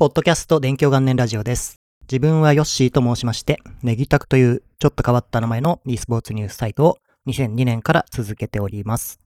[0.00, 1.76] ポッドキャスト勉強元年ラジオです。
[2.10, 9.20] 自分はヨッシーと申しまして、ネギタクというちょっと変わった名前の e スポーツニュースサイトを2002年から続けております。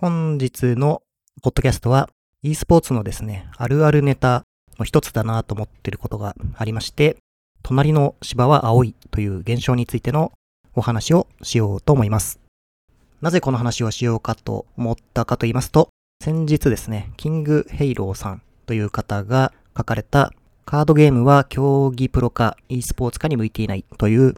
[0.00, 1.02] 本日の
[1.40, 2.10] ポッドキャストは
[2.42, 4.42] e スポーツのですね、あるあるネタ
[4.76, 7.16] の一つだなと思っていることがありまして、
[7.62, 10.32] 隣の芝は青いという現象についての
[10.74, 12.40] お話をしようと思います。
[13.20, 15.90] なぜこの話をしようかと思ったかと言いますと、
[16.20, 20.32] 先日ですね、キングヘイローさんという方が書かれた
[20.64, 24.34] カードゲームは競技プロか e スポーツ化に向いていないという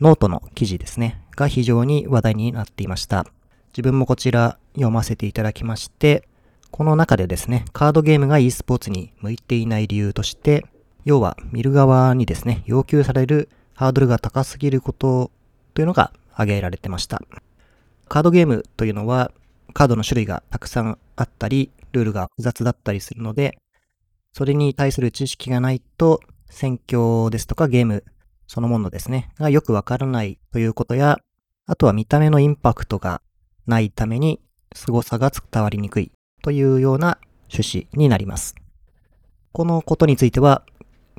[0.00, 3.26] ノートの記事ですね、が非常に話題になっていました。
[3.68, 6.28] 自分もこちら読ませていただきまして、
[6.70, 10.66] この中でですね、カードゲームが e スポーツに向いていない理由として、
[11.04, 15.30] 要は見る側にですね、要求されるハードルが高すぎること
[15.74, 17.22] というのが挙げられてました。
[18.08, 19.32] カードゲームというのは
[19.72, 23.58] カードの種類がたくさんあったり、ルールが複雑だったりするので、
[24.36, 26.20] それに対する知識がないと、
[26.50, 28.04] 戦況ですとかゲーム
[28.48, 31.18] そのものですね、がよくわからないということや、
[31.66, 33.22] あとは見た目のインパクトが
[33.68, 34.40] ないために
[34.74, 36.10] 凄さが伝わりにくい
[36.42, 38.56] というような趣旨になります。
[39.52, 40.64] このことについては、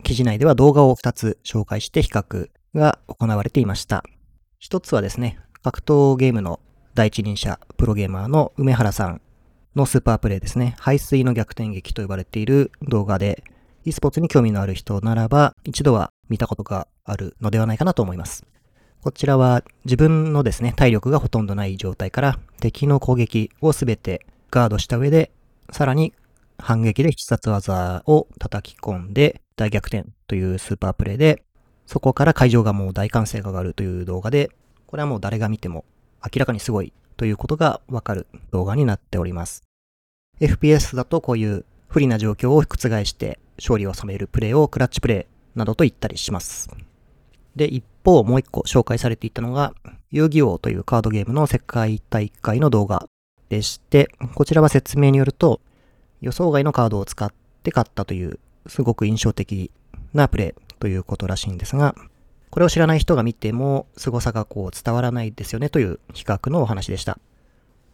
[0.03, 4.03] 記事内では動画を2つ紹介して比較が行われていました。
[4.59, 6.59] 一つはですね、格闘ゲームの
[6.95, 9.21] 第一人者、プロゲーマーの梅原さん
[9.75, 10.75] のスーパープレイですね。
[10.79, 13.43] 排水の逆転劇と呼ばれている動画で、
[13.83, 18.45] e スポーツに興味のある人ならば、一度は見たことがあるのではないかなと思います。
[19.01, 25.31] こちらは自分のですね、体力がほとんどない状態から敵の攻撃をすべてガードした上で、
[25.71, 26.13] さらに
[26.57, 31.43] 反撃で必殺技を叩き込んで大逆転というスーパープレイで、
[31.85, 34.49] そこから会場がもう大歓声が上がるという動画で、
[34.87, 35.85] これはもう誰が見ても
[36.23, 39.63] 明らかにすごいということがわかる動画になっております。
[40.39, 46.69] FPS だとこういう不利な状況を覆して勝利を収めるプレイをクラッチプレイなどと言ったりします。
[47.55, 49.73] で、一方もう一個紹介されていたのが、
[50.11, 53.07] 遊戯王というカードゲームの世界大会の動画
[53.49, 55.61] でして、こちらは説明によると、
[56.21, 57.31] 予想外のカードを使っ
[57.63, 59.71] て勝ったという、すごく印象的
[60.13, 61.95] なプレイということらしいんですが、
[62.55, 67.19] これを知らない人が見ても凄さがこう伝わらないですよねという比較のお話でした。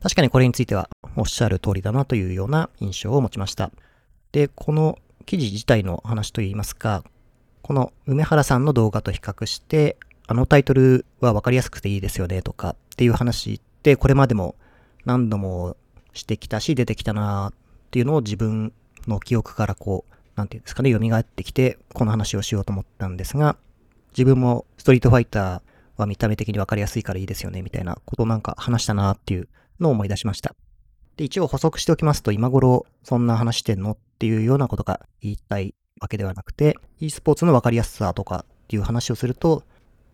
[0.04, 3.72] 確かにこれについてはおっしゃる通りだなというような印象を持ちました。
[4.32, 7.04] で、この記事自体の話といいますか、
[7.64, 14.54] この梅原さんの動画と比較して、あのタイトルは分かりやすくていいですよねとかっていう話ってこれまでも
[15.06, 15.76] 何度も
[16.14, 17.54] してきたし出てきたなっ
[17.90, 18.74] ていうのを自分
[19.08, 23.58] の記憶からこう、なんていうんですかね、蘇ってきてこの話をしようと思ったんですが、
[24.12, 25.62] 自分もストリートファイター
[25.98, 29.48] は見た目的に分かりやすいからいいですよねみたいなことなんか話したなっていう
[29.80, 30.56] のを思い出しました。
[31.18, 39.64] で、一応補足しておきますと、今頃そんな話してんのっていうようなことが言いたいわけではなくて、e スポーツの分かりやすさとかっていう話をすると、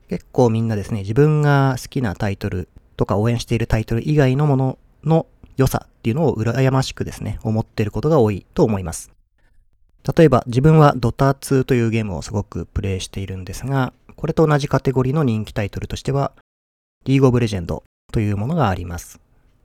[0.10, 5.28] 結構みんなですね、自分が好きなタイトルとか応援しているタイトル以外のものの
[5.58, 9.17] 良さっていうのを羨ましくですね、思っていることが多いと思います。
[10.16, 16.32] 例えば自分はドタ2というゲームをすごくプレイしているんですが、これと同じカテゴリーの人気タイトルとしては、
[17.06, 19.20] リーグオブレジェンドというものがあります。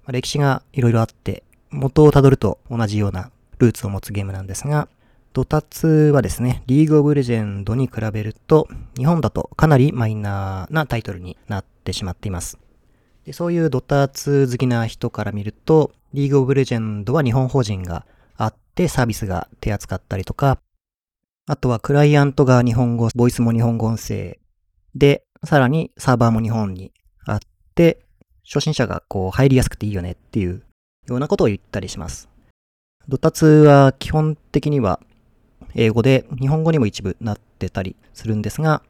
[0.08, 4.88] 歴史がいろいろあって、元をたどると同じようなルーツを持つゲームなんですが、
[5.32, 12.58] ドタ2はですね、リーグオブレジェンドに比べると、日本だとかなりマイナーなタイトルになってしまっています。
[13.24, 18.04] でそういうドタ2好きな人から見ると、リーグオブレジェンドは日本法人が
[18.36, 20.58] あってサービスが手厚かったりとか、
[21.46, 24.38] あとはクライアントが日本語、ボイスも日本語音声
[24.94, 26.92] で、さらにサーバーも日本に
[27.26, 27.40] あっ
[27.74, 28.04] て、
[28.44, 30.62] 初心者がこう入りやすくていいよねっていう
[31.06, 32.28] ようなことを言ったりします。
[33.08, 35.00] ドタツは基本的には
[35.74, 38.82] 英語で日本語にも一部なってたりするんですが、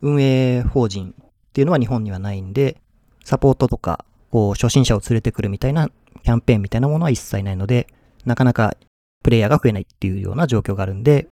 [0.00, 2.78] 運営法人っていうのは日本にはないんで、
[3.24, 5.90] サポートとか、こう初心者を連れてくるみたいな
[6.22, 7.86] キャンペーンみたいなものは一切ないので、
[8.30, 8.76] なかなか
[9.24, 11.26] プレイヤーが増えないっていうような状況があるんで、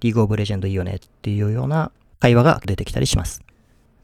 [0.00, 3.40] リーグオブレジェンドいいよねっていうような会話が出てきたりします。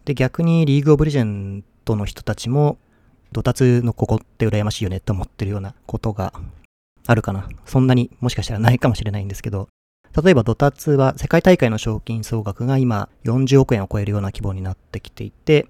[0.04, 2.78] で、逆にリーグオブレジェンドの人たちも、
[3.32, 6.32] ドタツのここって羨ましいよねって思ってるようなことが
[7.06, 7.48] あるかな。
[7.64, 9.68] そんなにもしかしたらないかもしれないんですけど、
[10.22, 15.66] 例えばドタツは世界大会の賞金総額が今40億円を超えるような規模になってきていて、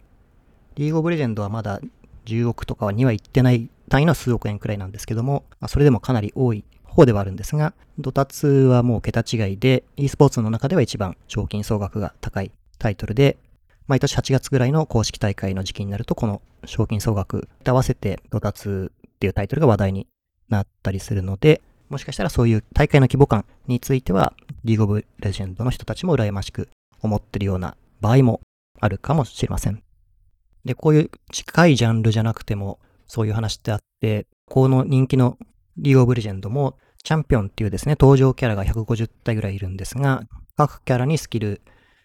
[0.76, 1.80] リーグオブレジェンドはまだ
[2.26, 13.36] 10億とかには行ってない単位の数億円くらいなんですけども、まあそれでもかなり多い方ではあるんですが、ドタツはもう桁違いで、e スポーツの中では一番賞金総額が高いタイトルで、
[13.86, 20.08] 毎年8月ぐらいの公式大会の時期になると、この賞金総額と合わせてドタツっていうタイトルが話題に
[20.48, 24.32] なったりするので、もしかしたらそういう大会の規模感については、
[24.64, 26.68] リーグオブレジェンドの人たちも羨ましく
[27.00, 28.40] 思ってるような場合も
[28.80, 29.82] あるかもしれません。
[30.64, 35.38] で、こういう近いジャンルじゃなくても、そういう話ってあって、この人気の
[35.76, 40.22] リーオブレジェンドも、チャンピオンっていうですね、登場キャラが150体ぐらいいるんですが、
[40.56, 41.62] 各キャラにスキル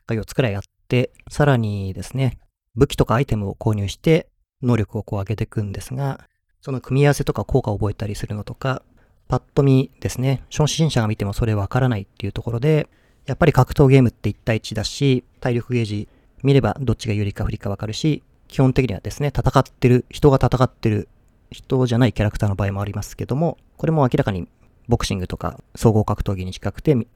[0.07, 2.39] が4つくらいあって、さらにですね、
[2.75, 4.29] 武器とかアイテムを購入して、
[4.61, 6.27] 能力をこう上げていくんですが、
[6.61, 8.83] その組み合わせとか効果を覚えたりするのとか、
[9.27, 12.87] パッと見ですね、初心者が見てもそれわからないっていうところで、
[13.25, 16.09] やっぱり格闘ゲームって1対1だし、体力ゲージ
[16.43, 21.07] 見ればどっちが有利か不利かわかるし、基本的にはですね、戦ってる、人が戦ってる、
[21.51, 24.49] 人じゃないキャラクターの場合もありますけども、これも明らかに
[24.89, 27.07] ボクシングとか総合格闘技に近くて、1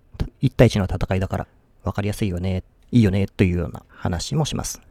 [0.55, 1.47] 対1の戦いだから
[1.83, 4.81] 分かりやすいよね、いいよね、というような話もします。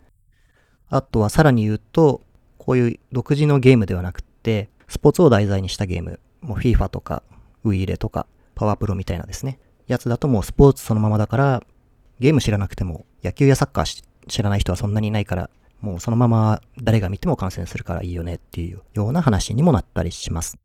[0.90, 2.20] あとはさらに言うと、
[2.58, 7.22] こういう独自のゲームではなくて、スポーツを題材にしたゲーム、もう FIFA とか、
[7.64, 11.62] ウィーレとか、パワープロみたいなですね、やつだともうスポーツそのままだから、
[12.20, 15.48] ゲーム知らなくても、野球やサッカー知らない人はそんなにいないから、
[15.84, 20.58] もうそのまま誰が見ても感染するからいいよねっていうような話にもなったりします。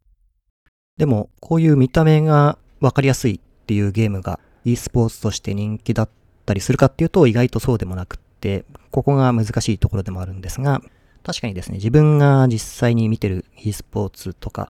[0.97, 6.09] でも、こういう見た目がわかりやすいっていうゲームが e スポーツとして人気だっ
[6.45, 10.81] たりするかっていうと意外とそうでもなくって、ここが難しいところでもあるんですが、
[11.23, 14.69] 確かにですね、自分が実際に見てる e スポーツとか、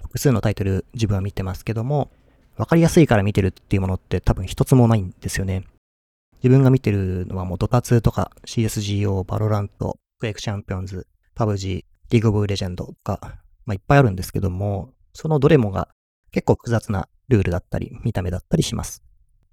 [0.00, 2.10] 複数のタイトル自分は見てますけども、
[2.56, 5.64] わかりやすいから見てるっていうものって多分一つもないんですよね。
[6.42, 13.18] 自分が見てるのはもう Dota 2とか CSGO、 VALORANT、 Quake Champions、 PUBG、 League of Legends とか、
[13.66, 15.88] まあ、いっぱいあるんですけども、そのどれもが
[16.32, 19.02] 結構複雑なルールだったり、見た目だったりします。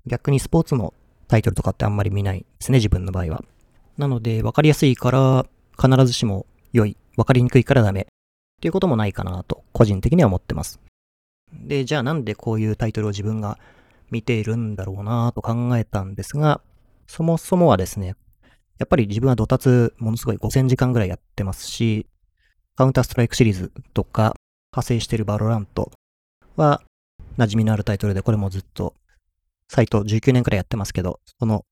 [0.06, 0.94] 逆にスポーツの
[1.28, 3.44] タイトルとかってあんまり見ないですね、自分の場合は。
[3.98, 5.46] なので、わかりやすいから、
[5.80, 8.06] 必ずしも良い、わかりにくいからダメ、っ
[8.62, 10.80] ていうこともないかなと、個人的には思ってます。
[11.54, 13.60] で、じゃあなんでこういうタイトルを自分が
[14.10, 16.62] 見ているんだろうなと考えたんですが、
[17.08, 18.16] そもそもはですね、
[18.78, 22.08] やっぱり自分はドタツものすごい5000時間ぐらいやってますし、
[22.76, 24.36] Counter-Strike シリーズとか、
[24.72, 25.92] 派生してる VALORANT
[26.56, 26.82] は
[27.38, 28.94] 馴染みのあるタイトルでこれもずっと
[29.70, 31.66] サイト19年くらいやってますけど、その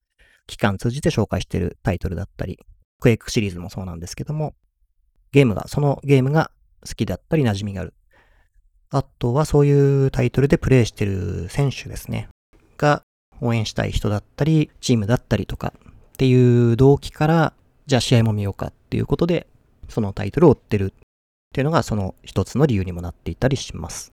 [0.48, 2.60] 期間通じて紹介してるタイトルだったり、
[3.00, 4.56] Quake シリーズもそうなんですけども、
[5.32, 6.50] ゲームが、そのゲームが
[6.88, 7.94] 好きだったり馴染みがある。
[8.90, 12.30] あとはそういうタイトルでプレイしてる選手ですね。
[12.78, 13.04] が
[13.42, 17.54] 応援したい人だったり、チームだったりとかっていう動機から、
[17.88, 19.48] じゃあ試合も見ようかっていうことで、
[19.90, 21.00] そのタイトルを追ってるっ
[21.54, 24.12] ていうのがその一つの理由にもなっていたりします。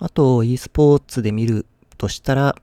[0.00, 1.66] あと、e スポーツで見る
[1.98, 2.56] としたら、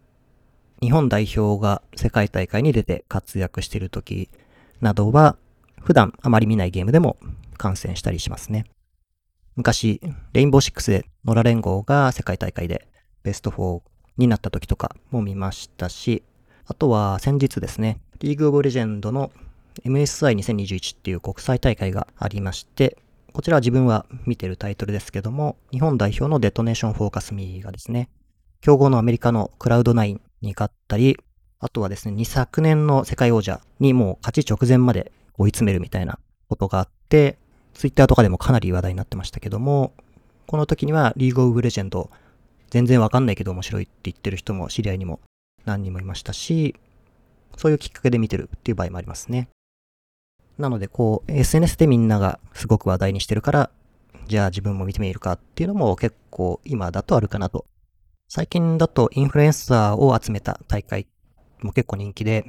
[0.82, 4.30] 日本代表が世界大会に出て活躍している時
[4.82, 5.38] などは、
[5.82, 7.18] 普段あまり見ないゲームでも
[7.58, 8.66] 観戦したりしますね。
[9.56, 10.02] 昔、
[10.34, 12.88] レインボーシックスで野良連合が世界大会で
[13.24, 13.82] ベスト4
[14.18, 16.24] になった時とかも見ましたし、
[16.66, 19.32] あとは先日ですね、リーグオブレジェンドの
[19.86, 22.98] MSI2021 っていう国際大会がありまして、
[23.34, 28.10] こちらは自分は見てるタイトルですけども、日本代表のデトネーションフォーカスミーがですね、
[28.62, 31.18] 競合のアメリカのクラウド9に勝ったり、
[31.60, 37.38] あとはですね、2昨年の世界王者にもう勝ち直前まで追い詰めるみたいなことがあって、
[37.74, 39.94] ツイッターとかでもかなり話題になってましたけども、
[40.48, 42.10] この時にはリーグオブレジェンド、
[42.70, 45.20] 全然わかんないけど面白いって言ってる人も知り合いにも
[45.66, 46.76] 何人もいましたし、
[47.58, 49.50] そういうきっかけで見てるっていう場合もありますね。
[50.58, 53.70] なので、こう、SNS でみんながすごく話題にしてるから、
[54.28, 57.66] じゃあ自分も見てみるかっていうのも結構今だとあるかなと。
[58.28, 61.08] 最近だとインフルエンサーを集めた大会
[61.62, 62.46] も結構人気で、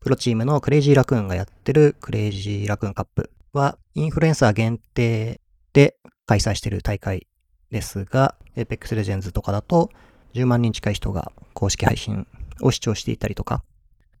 [0.00, 5.40] プロチームのクレイジーラクーンがやってるクレイジーラクーンカップは、インフルエンサー限定
[5.72, 5.96] で
[6.26, 7.26] 開催してる大会
[7.70, 9.90] ですが、Apex Legends とかだと
[10.34, 12.26] 10万人近い人が公式配信
[12.60, 13.62] を視聴していたりとか、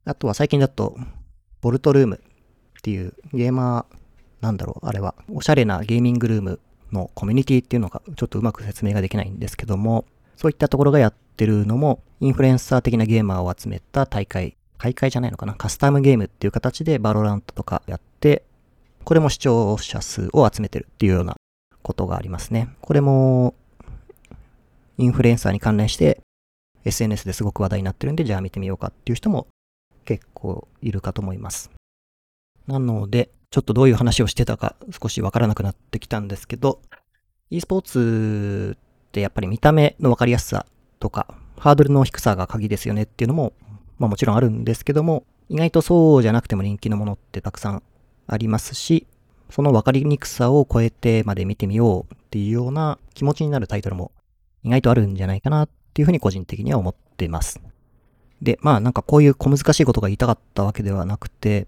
[0.04, 0.96] あとは最近だと、
[1.60, 2.20] VAULTROOM
[2.78, 3.96] っていうゲーマー、
[4.40, 6.60] なんだろう、あれは、おしゃれなゲーミングルーム
[6.92, 10.04] のコミュニティっていうのがちょっとうまく説明ができないんですけども、
[10.36, 15.54] そういったところがやってるのも、インフルエンサー的なゲーマーを集めた大会、大会じゃないのかな？
[15.54, 18.44] カスタムゲームっていう形で VALORANT とかやって、
[19.04, 21.34] これも視聴者数を集めてるっていうような
[21.86, 22.68] ことがありますね。
[22.80, 23.54] これも、
[24.98, 26.20] インフルエンサーに関連して
[26.84, 29.46] SNS ですごく話題になってるんで、じゃあ見てみようかっていう人も
[30.04, 31.70] 結構いるかと思います。
[32.66, 36.80] なので、ちょっとどういう話をしてたか少しわからなくなってきたんですけど、
[37.50, 40.66] e スポーツってやっぱり見た目のわかりやすさ
[40.98, 43.52] とか、ハードルの低さが鍵ですよねっていうのも、
[43.98, 47.82] まあもちろんあるんですけども、意外とそうじゃなくても人気のものってたくさん
[48.26, 49.06] ありますし、
[49.50, 54.12] そのわかりにくさを超えてまで見てみようっていうような気持ちになるタイトルも
[54.64, 57.60] 意外とあるんじゃないかなっていうふうに個人的には思っています。
[58.42, 61.66] で、まあなんかこういう小難しいことが言いたかったわけではなくて、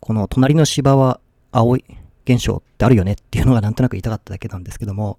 [0.00, 1.20] この隣の芝は
[1.52, 1.84] 青い
[2.24, 5.18] 現象ってあるよねっていうのがなんとなく言いたかっただけなんですけども、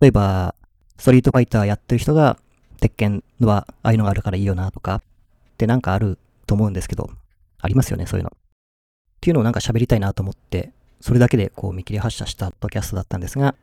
[0.00, 0.54] 例えば、
[0.98, 2.38] ストリートファイターやってる人が、
[2.80, 5.02] 鉄拳はああいうのがあるからいいよなとか、っ
[5.56, 7.10] てなんかあると思うんですけど、
[7.60, 8.32] ありますよね、そういうの。
[8.34, 8.38] っ
[9.20, 13.54] ていうのをなんか喋りたいなと思って、それだけでこう見切り発車したポッドキャストだったんですが、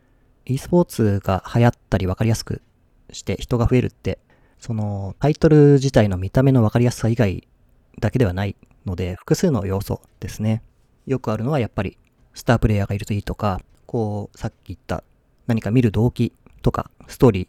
[0.45, 2.61] e スポーツが流行ったり分かりやすく
[3.11, 4.19] して人が増えるって、
[4.59, 7.47] そのタイトル自体の見た目の分かりやすさ以外
[7.99, 10.63] だけではないので、複数の要素ですね。
[11.05, 11.97] よくあるのはやっぱり
[12.33, 15.03] スタープレイヤーがいるといいとか、こう、さっき言った
[15.47, 17.47] 何か見る動機とか、ストーリ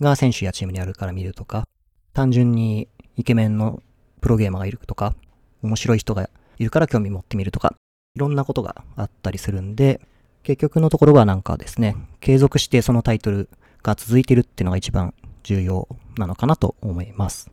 [0.00, 1.66] ーが選手やチームにあるから見るとか、
[2.12, 3.82] 単純にイケメンの
[4.20, 5.14] プロゲーマーがいるとか、
[5.62, 7.74] 面白い人がいるから興味持ってみるとか、
[8.18, 10.00] いろんなことがあったりするんで、
[10.42, 13.48] 結局のところはなんかですね、継続してそのタイトル
[13.84, 17.48] が続いてるっていうのが一番重要なのかなと思います。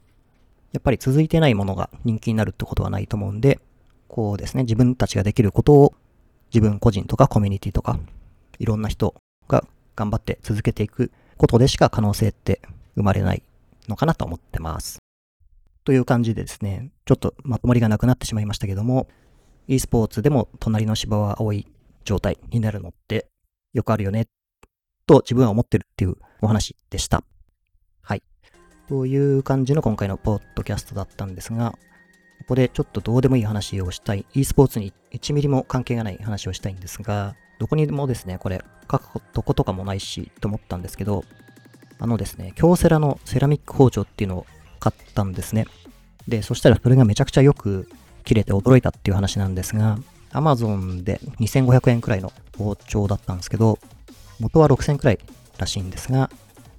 [0.74, 3.60] やっぱり続いてないものが人気になるってことはないと思うんで、
[4.08, 5.94] こうですね、自分たちができることを
[6.52, 8.00] 自分個人とかコミュニティとか、
[8.58, 9.14] いろんな人
[9.48, 12.60] が頑張って続けていくことでしか可能性って
[12.96, 13.44] 生まれない
[13.88, 14.98] のかなと思ってます。
[15.84, 19.08] という感じでですね、ちょっとまとまりがなくなってしまいましたけども、
[19.68, 21.68] e スポーツでも隣の芝は青い
[22.04, 23.28] 状態になるのって
[23.74, 24.28] よくあるよね、
[25.08, 27.24] と自分は思ってるっていうお話でした。
[28.02, 28.24] はい。
[28.88, 31.72] という感じの今回のポッドキャストだったんですが、
[32.40, 41.24] ここでちょっとどうでもいい話をしたい、e スポーツに1ミリも関係がない話をしたいんですが、どこにでもですね、これ書くとことかもないし、と思ったんですけど、
[42.00, 44.46] あのですね、京セラのセラミック包丁っていうのを
[44.80, 45.66] 買ったんですね。
[46.28, 47.90] で、そしたらそれがめちゃくちゃよく
[48.26, 49.98] 切れて驚いたっていう話なんですが、
[50.32, 53.80] Amazon で2500円くらいの包丁だったんですけど、
[54.40, 55.20] 元は6000円くらい
[55.58, 56.30] らしいんですが、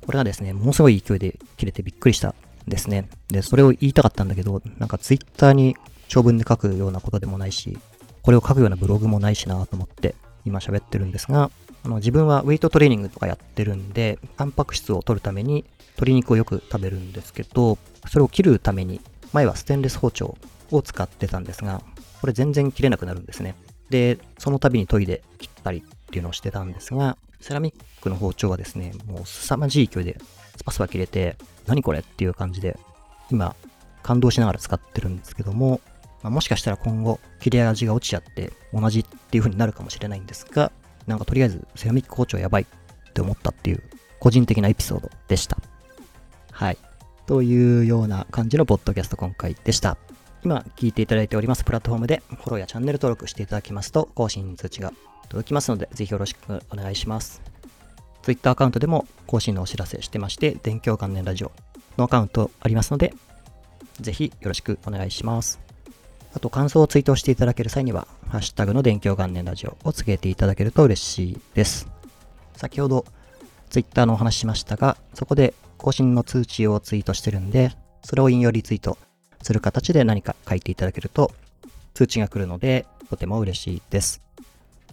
[0.05, 2.35] これがですね、ものすごい勢いで切れてびっくりしたん
[2.69, 3.09] ですね。
[3.29, 5.77] で、それを言いたかったんだけど、なんか Twitter に
[6.09, 7.79] 長文で書くようなことでもないし、
[8.23, 11.51] これを書くようなブログもないしなと思って今喋ってるんですが、
[11.85, 15.65] あの自分はウェイトトレーニングとかやってるんで、タンパク質を取るために
[15.97, 19.01] 鶏肉をよく食べるんですけど、それを切るために、
[19.33, 20.37] 前はステンレス包丁
[20.71, 21.83] を使ってたんですが、
[22.21, 23.55] これ全然切れなくなるんですね。
[23.91, 30.19] で、その度に研いで切ったりっていうのをしてたんですが、セラミックの包丁はですね、もう凄まじい勢いで
[30.57, 32.79] スパスパ切れて、何これっていう感じで、
[33.31, 33.55] 今、
[34.03, 35.81] 感動しながら使ってるんですけども、
[36.23, 40.73] まあ、もしかしたら今後、切れ味が落ちちゃって同じっていう風になるかもしれないんですが、
[41.07, 43.83] なんかとりあえずセラミック包丁やばいって思ったっていう
[44.19, 45.59] 個人的なエピソードでした。
[46.51, 46.79] はい。
[47.27, 49.99] というような感じのポッドキャスト今回でした。
[50.47, 54.93] 今聞いていただいておりますプラットフォームでフォローやチャンネル登録していただきますと更新通知が
[55.29, 57.43] 届きますのでぜひよろしくお願いします。
[58.23, 61.51] Twitter アカウントでも更新のお知らせしてまして、電気関連ラジオ
[61.97, 63.13] のアカウントありますので、
[64.01, 65.59] ぜひよろしくお願いします。
[66.33, 71.89] あと感想をツイートしていただける際には、ハッシュタグの電気関連ラジオをつけていただけると嬉しいです。
[72.55, 73.05] 先ほど
[73.71, 77.73] Twitter のお話ししましたが、そこで更新の通知をツイートしてるんで、
[78.05, 78.97] それを引用リツイート
[79.47, 81.33] する形で何か書いていただけると
[81.95, 84.21] 通知が来るので、とても嬉しいです。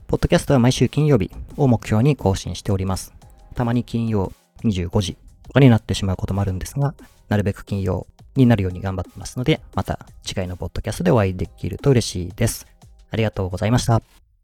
[0.06, 3.14] ポッドキャストは毎週金曜日を目標に更新しております。
[3.56, 4.32] たまに金曜
[4.64, 6.94] 25時とかになってしまうこともあるんですが、
[7.30, 8.06] なるべく金曜
[8.36, 12.68] になるように頑張ってますので、また次回のポッドキャストでお会いできると嬉しいです。
[13.10, 14.23] ありがとうございました。